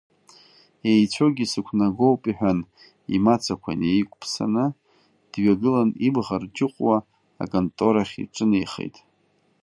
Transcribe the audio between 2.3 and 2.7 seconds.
иҳәан